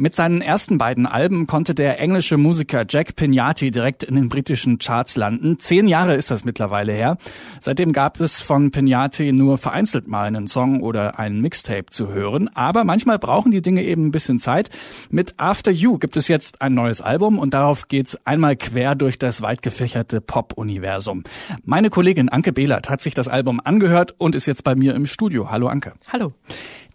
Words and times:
Mit 0.00 0.16
seinen 0.16 0.40
ersten 0.40 0.78
beiden 0.78 1.04
Alben 1.04 1.46
konnte 1.46 1.74
der 1.74 2.00
englische 2.00 2.38
Musiker 2.38 2.86
Jack 2.88 3.16
Pignati 3.16 3.70
direkt 3.70 4.02
in 4.02 4.14
den 4.14 4.30
britischen 4.30 4.78
Charts 4.78 5.16
landen. 5.16 5.58
Zehn 5.58 5.86
Jahre 5.86 6.14
ist 6.14 6.30
das 6.30 6.42
mittlerweile 6.42 6.92
her. 6.92 7.18
Seitdem 7.60 7.92
gab 7.92 8.18
es 8.18 8.40
von 8.40 8.70
Pignati 8.70 9.30
nur 9.32 9.58
vereinzelt 9.58 10.08
mal 10.08 10.24
einen 10.24 10.46
Song 10.46 10.80
oder 10.80 11.18
einen 11.18 11.42
Mixtape 11.42 11.90
zu 11.90 12.14
hören. 12.14 12.48
Aber 12.54 12.84
manchmal 12.84 13.18
brauchen 13.18 13.52
die 13.52 13.60
Dinge 13.60 13.82
eben 13.82 14.06
ein 14.06 14.10
bisschen 14.10 14.38
Zeit. 14.38 14.70
Mit 15.10 15.34
After 15.36 15.70
You 15.70 15.98
gibt 15.98 16.16
es 16.16 16.28
jetzt 16.28 16.62
ein 16.62 16.72
neues 16.72 17.02
Album 17.02 17.38
und 17.38 17.52
darauf 17.52 17.88
geht's 17.88 18.16
einmal 18.24 18.56
quer 18.56 18.94
durch 18.94 19.18
das 19.18 19.42
weit 19.42 19.60
gefächerte 19.60 20.22
Pop-Universum. 20.22 21.24
Meine 21.66 21.90
Kollegin 21.90 22.30
Anke 22.30 22.54
Behlert 22.54 22.88
hat 22.88 23.02
sich 23.02 23.12
das 23.12 23.28
Album 23.28 23.60
angehört 23.62 24.14
und 24.16 24.34
ist 24.34 24.46
jetzt 24.46 24.64
bei 24.64 24.74
mir 24.74 24.94
im 24.94 25.04
Studio. 25.04 25.50
Hallo 25.50 25.68
Anke. 25.68 25.92
Hallo. 26.10 26.32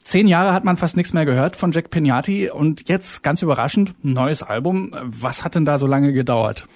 Zehn 0.05 0.27
Jahre 0.27 0.53
hat 0.53 0.63
man 0.63 0.77
fast 0.77 0.97
nichts 0.97 1.13
mehr 1.13 1.25
gehört 1.25 1.55
von 1.55 1.71
Jack 1.71 1.89
Pignati 1.89 2.51
und 2.51 2.87
jetzt 2.87 3.23
ganz 3.23 3.41
überraschend 3.41 3.95
neues 4.03 4.43
Album. 4.43 4.95
Was 5.01 5.43
hat 5.43 5.55
denn 5.55 5.65
da 5.65 5.79
so 5.79 5.87
lange 5.87 6.13
gedauert? 6.13 6.67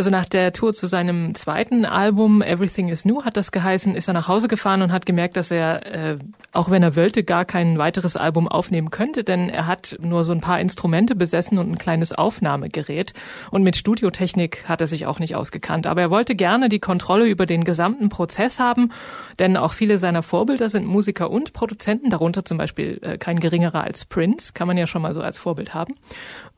Also 0.00 0.08
nach 0.08 0.24
der 0.24 0.54
Tour 0.54 0.72
zu 0.72 0.86
seinem 0.86 1.34
zweiten 1.34 1.84
Album 1.84 2.40
Everything 2.40 2.88
is 2.88 3.04
New 3.04 3.22
hat 3.22 3.36
das 3.36 3.52
geheißen, 3.52 3.94
ist 3.94 4.08
er 4.08 4.14
nach 4.14 4.28
Hause 4.28 4.48
gefahren 4.48 4.80
und 4.80 4.92
hat 4.92 5.04
gemerkt, 5.04 5.36
dass 5.36 5.50
er, 5.50 5.84
äh, 5.84 6.16
auch 6.52 6.70
wenn 6.70 6.82
er 6.82 6.96
wollte, 6.96 7.22
gar 7.22 7.44
kein 7.44 7.76
weiteres 7.76 8.16
Album 8.16 8.48
aufnehmen 8.48 8.88
könnte, 8.90 9.24
denn 9.24 9.50
er 9.50 9.66
hat 9.66 9.98
nur 10.00 10.24
so 10.24 10.32
ein 10.32 10.40
paar 10.40 10.58
Instrumente 10.58 11.14
besessen 11.14 11.58
und 11.58 11.70
ein 11.70 11.76
kleines 11.76 12.14
Aufnahmegerät 12.14 13.12
und 13.50 13.62
mit 13.62 13.76
Studiotechnik 13.76 14.66
hat 14.66 14.80
er 14.80 14.86
sich 14.86 15.04
auch 15.04 15.18
nicht 15.18 15.36
ausgekannt. 15.36 15.86
Aber 15.86 16.00
er 16.00 16.10
wollte 16.10 16.34
gerne 16.34 16.70
die 16.70 16.80
Kontrolle 16.80 17.26
über 17.28 17.44
den 17.44 17.64
gesamten 17.64 18.08
Prozess 18.08 18.58
haben, 18.58 18.92
denn 19.38 19.58
auch 19.58 19.74
viele 19.74 19.98
seiner 19.98 20.22
Vorbilder 20.22 20.70
sind 20.70 20.86
Musiker 20.86 21.30
und 21.30 21.52
Produzenten, 21.52 22.08
darunter 22.08 22.46
zum 22.46 22.56
Beispiel 22.56 23.00
äh, 23.02 23.18
kein 23.18 23.38
geringerer 23.38 23.84
als 23.84 24.06
Prince, 24.06 24.54
kann 24.54 24.66
man 24.66 24.78
ja 24.78 24.86
schon 24.86 25.02
mal 25.02 25.12
so 25.12 25.20
als 25.20 25.36
Vorbild 25.36 25.74
haben. 25.74 25.96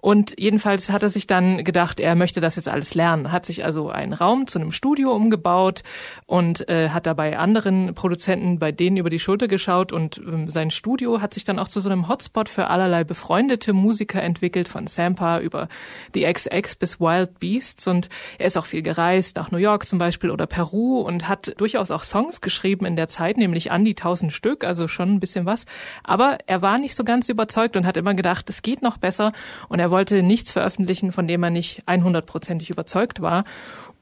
Und 0.03 0.35
jedenfalls 0.37 0.91
hat 0.91 1.05
er 1.05 1.09
sich 1.11 1.29
dann 1.29 1.63
gedacht, 1.63 2.01
er 2.01 2.17
möchte 2.17 2.41
das 2.41 2.57
jetzt 2.57 2.69
alles 2.69 2.95
lernen, 2.97 3.31
hat 3.31 3.47
sich 3.47 3.65
also 3.65 3.89
einen 3.89 4.13
Raum 4.13 4.49
zu 4.49 4.59
einem 4.59 4.73
Studio 4.73 5.13
umgebaut 5.13 5.85
und 6.27 6.69
äh, 6.69 6.89
hat 6.89 7.07
dabei 7.07 7.39
anderen 7.39 7.95
Produzenten 7.95 8.59
bei 8.59 8.73
denen 8.73 8.97
über 8.97 9.11
die 9.11 9.21
Schulter 9.21 9.47
geschaut 9.47 9.93
und 9.93 10.19
ähm, 10.19 10.49
sein 10.49 10.73
Studio 10.73 11.21
hat 11.21 11.33
sich 11.33 11.45
dann 11.45 11.61
auch 11.61 11.69
zu 11.69 11.81
so 11.81 11.89
einem 11.89 12.09
Hotspot 12.09 12.49
für 12.49 12.67
allerlei 12.67 13.05
befreundete 13.05 13.73
Musiker 13.73 14.21
entwickelt, 14.21 14.67
von 14.67 14.89
Sampa 14.89 15.39
über 15.39 15.69
The 16.15 16.25
XX 16.33 16.75
bis 16.75 16.99
Wild 16.99 17.39
Beasts. 17.39 17.87
Und 17.87 18.09
er 18.39 18.47
ist 18.49 18.57
auch 18.57 18.67
viel 18.67 18.83
gereist, 18.83 19.37
nach 19.37 19.53
New 19.53 19.59
York 19.59 19.87
zum 19.87 20.01
Beispiel 20.01 20.33
oder 20.33 20.49
Peru 20.49 21.03
und 21.03 21.29
hat 21.29 21.55
durchaus 21.61 21.93
auch 21.93 22.03
Songs 22.03 22.41
geschrieben 22.41 22.87
in 22.87 22.97
der 22.97 23.07
Zeit, 23.07 23.37
nämlich 23.37 23.71
an 23.71 23.85
die 23.85 23.95
tausend 23.95 24.33
Stück, 24.33 24.65
also 24.65 24.89
schon 24.89 25.15
ein 25.15 25.21
bisschen 25.21 25.47
was. 25.47 25.65
Aber 26.03 26.39
er 26.49 26.61
war 26.61 26.79
nicht 26.79 26.97
so 26.97 27.05
ganz 27.05 27.29
überzeugt 27.29 27.77
und 27.77 27.87
hat 27.87 27.97
immer 27.97 28.15
gedacht, 28.15 28.51
es 28.51 28.63
geht 28.63 28.83
noch 28.83 28.99
besser. 28.99 29.33
Und 29.69 29.79
er 29.79 29.92
wollte 29.93 30.25
nichts 30.25 30.51
veröffentlichen, 30.51 31.13
von 31.13 31.29
dem 31.29 31.45
er 31.45 31.51
nicht 31.51 31.85
100%ig 31.87 32.69
überzeugt 32.69 33.23
war. 33.23 33.45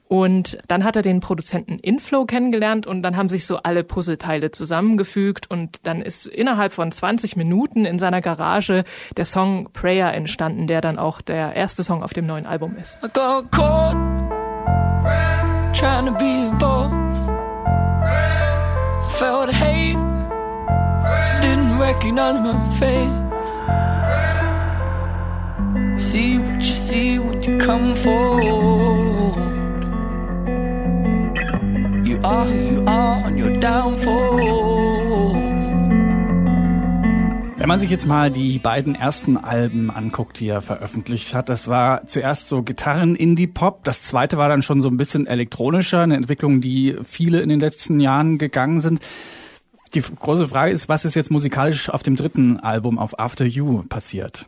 Und 0.08 0.58
dann 0.66 0.82
hat 0.82 0.96
er 0.96 1.02
den 1.02 1.20
Produzenten 1.20 1.78
Inflow 1.78 2.24
kennengelernt 2.24 2.84
und 2.84 3.02
dann 3.02 3.16
haben 3.16 3.28
sich 3.28 3.46
so 3.46 3.58
alle 3.58 3.84
Puzzleteile 3.84 4.50
zusammengefügt 4.50 5.48
und 5.48 5.86
dann 5.86 6.02
ist 6.02 6.26
innerhalb 6.26 6.72
von 6.72 6.90
20 6.90 7.36
Minuten 7.36 7.84
in 7.84 8.00
seiner 8.00 8.20
Garage 8.20 8.82
der 9.16 9.24
Song 9.24 9.68
Prayer 9.72 10.12
entstanden, 10.12 10.66
der 10.66 10.80
dann 10.80 10.98
auch 10.98 11.20
der 11.20 11.54
erste 11.54 11.84
Song 11.84 12.02
auf 12.02 12.12
dem 12.12 12.26
neuen 12.26 12.46
Album 12.46 12.74
ist. 12.76 12.98
recognize 21.80 22.40
my 22.40 22.78
face 22.78 23.29
see 26.10 26.38
what 26.38 26.60
you 26.60 26.74
see 26.74 27.18
when 27.20 27.40
you 27.42 27.56
come 27.58 27.94
forward. 27.94 29.36
You 32.04 32.18
are 32.24 32.44
who 32.44 32.58
you 32.74 32.84
are 32.84 33.24
on 33.24 33.40
your 33.40 33.52
downfall. 33.60 35.34
Wenn 37.56 37.68
man 37.68 37.78
sich 37.78 37.90
jetzt 37.90 38.06
mal 38.06 38.32
die 38.32 38.58
beiden 38.58 38.96
ersten 38.96 39.36
Alben 39.36 39.90
anguckt, 39.90 40.40
die 40.40 40.48
er 40.48 40.62
veröffentlicht 40.62 41.32
hat, 41.34 41.48
das 41.48 41.68
war 41.68 42.06
zuerst 42.06 42.48
so 42.48 42.62
Gitarren-Indie-Pop, 42.62 43.84
das 43.84 44.02
zweite 44.02 44.36
war 44.36 44.48
dann 44.48 44.62
schon 44.62 44.80
so 44.80 44.88
ein 44.88 44.96
bisschen 44.96 45.28
elektronischer, 45.28 46.00
eine 46.00 46.16
Entwicklung, 46.16 46.60
die 46.60 46.96
viele 47.04 47.40
in 47.40 47.50
den 47.50 47.60
letzten 47.60 48.00
Jahren 48.00 48.38
gegangen 48.38 48.80
sind. 48.80 49.00
Die 49.94 50.00
große 50.00 50.48
Frage 50.48 50.72
ist, 50.72 50.88
was 50.88 51.04
ist 51.04 51.14
jetzt 51.14 51.30
musikalisch 51.30 51.88
auf 51.90 52.02
dem 52.02 52.16
dritten 52.16 52.58
Album 52.58 52.98
auf 52.98 53.20
After 53.20 53.44
You 53.44 53.84
passiert? 53.88 54.46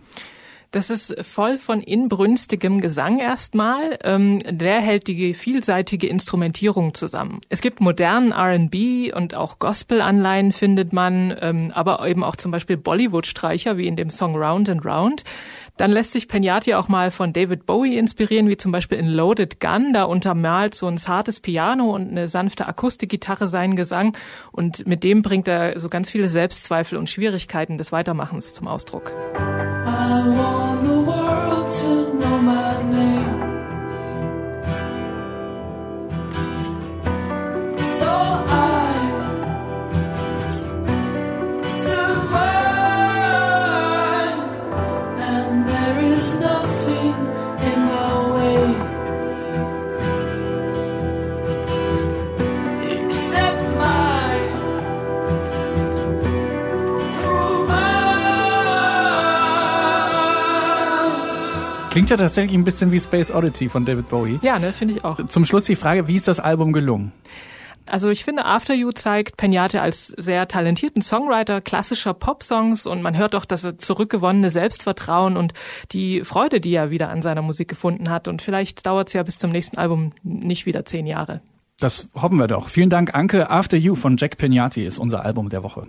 Das 0.72 0.88
ist 0.88 1.14
voll 1.20 1.58
von 1.58 1.82
inbrünstigem 1.82 2.80
Gesang 2.80 3.18
erstmal. 3.18 3.98
Ähm, 4.04 4.38
der 4.48 4.80
hält 4.80 5.06
die 5.06 5.34
vielseitige 5.34 6.06
Instrumentierung 6.06 6.94
zusammen. 6.94 7.42
Es 7.50 7.60
gibt 7.60 7.82
modernen 7.82 8.32
R&B 8.32 9.12
und 9.12 9.36
auch 9.36 9.58
Gospel-Anleihen 9.58 10.50
findet 10.50 10.94
man, 10.94 11.36
ähm, 11.42 11.72
aber 11.74 12.06
eben 12.08 12.24
auch 12.24 12.36
zum 12.36 12.52
Beispiel 12.52 12.78
Bollywood-Streicher 12.78 13.76
wie 13.76 13.86
in 13.86 13.96
dem 13.96 14.08
Song 14.08 14.34
Round 14.34 14.70
and 14.70 14.82
Round. 14.86 15.24
Dann 15.76 15.90
lässt 15.90 16.12
sich 16.12 16.26
Penyati 16.26 16.72
auch 16.72 16.88
mal 16.88 17.10
von 17.10 17.34
David 17.34 17.66
Bowie 17.66 17.98
inspirieren, 17.98 18.48
wie 18.48 18.56
zum 18.56 18.72
Beispiel 18.72 18.96
in 18.96 19.08
Loaded 19.08 19.60
Gun. 19.60 19.92
Da 19.92 20.04
untermalt 20.04 20.74
so 20.74 20.86
ein 20.86 20.96
zartes 20.96 21.38
Piano 21.38 21.94
und 21.94 22.10
eine 22.10 22.28
sanfte 22.28 22.66
Akustikgitarre 22.66 23.46
seinen 23.46 23.76
Gesang. 23.76 24.16
Und 24.52 24.86
mit 24.86 25.04
dem 25.04 25.20
bringt 25.20 25.48
er 25.48 25.78
so 25.78 25.90
ganz 25.90 26.08
viele 26.08 26.30
Selbstzweifel 26.30 26.96
und 26.96 27.10
Schwierigkeiten 27.10 27.76
des 27.76 27.92
Weitermachens 27.92 28.54
zum 28.54 28.68
Ausdruck. 28.68 29.12
Klingt 61.92 62.08
ja 62.08 62.16
tatsächlich 62.16 62.54
ein 62.54 62.64
bisschen 62.64 62.91
wie 62.91 62.98
Space 62.98 63.30
Oddity 63.30 63.69
von 63.69 63.84
David 63.84 64.08
Bowie. 64.08 64.38
Ja, 64.41 64.58
ne, 64.58 64.72
finde 64.72 64.94
ich 64.94 65.04
auch. 65.04 65.26
Zum 65.26 65.44
Schluss 65.44 65.64
die 65.64 65.76
Frage, 65.76 66.08
wie 66.08 66.14
ist 66.14 66.26
das 66.26 66.41
Album 66.41 66.72
gelungen? 66.72 67.12
Also 67.84 68.08
ich 68.08 68.25
finde, 68.25 68.47
After 68.47 68.72
You 68.72 68.92
zeigt 68.92 69.36
Penyate 69.36 69.82
als 69.82 70.06
sehr 70.06 70.48
talentierten 70.48 71.02
Songwriter 71.02 71.60
klassischer 71.60 72.14
Pop-Songs 72.14 72.86
und 72.86 73.02
man 73.02 73.19
hört 73.19 73.34
auch 73.34 73.44
das 73.44 73.76
zurückgewonnene 73.76 74.48
Selbstvertrauen 74.48 75.36
und 75.36 75.52
die 75.91 76.25
Freude, 76.25 76.62
die 76.62 76.72
er 76.72 76.88
wieder 76.88 77.10
an 77.10 77.20
seiner 77.20 77.42
Musik 77.42 77.69
gefunden 77.69 78.08
hat. 78.08 78.26
Und 78.26 78.41
vielleicht 78.41 78.86
dauert 78.86 79.08
es 79.08 79.12
ja 79.12 79.22
bis 79.22 79.36
zum 79.36 79.50
nächsten 79.50 79.76
Album 79.76 80.12
nicht 80.22 80.64
wieder 80.64 80.86
zehn 80.86 81.06
Jahre. 81.06 81.42
Das 81.78 82.08
hoffen 82.14 82.38
wir 82.38 82.47
doch. 82.47 82.70
Vielen 82.70 82.88
Dank, 82.88 83.14
Anke. 83.14 83.50
After 83.50 83.76
You 83.76 83.97
von 83.97 84.16
Jack 84.16 84.38
Penyati 84.38 84.82
ist 84.82 84.98
unser 84.98 85.26
Album 85.26 85.50
der 85.50 85.62
Woche. 85.62 85.88